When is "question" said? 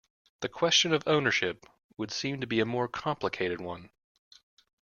0.49-0.93